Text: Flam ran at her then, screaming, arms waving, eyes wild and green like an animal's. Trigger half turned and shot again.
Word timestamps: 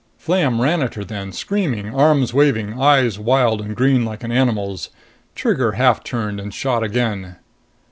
Flam 0.17 0.59
ran 0.59 0.81
at 0.81 0.95
her 0.95 1.03
then, 1.03 1.31
screaming, 1.31 1.93
arms 1.93 2.33
waving, 2.33 2.81
eyes 2.81 3.19
wild 3.19 3.61
and 3.61 3.75
green 3.75 4.03
like 4.03 4.23
an 4.23 4.31
animal's. 4.31 4.89
Trigger 5.35 5.73
half 5.73 6.03
turned 6.03 6.39
and 6.39 6.51
shot 6.51 6.81
again. 6.81 7.35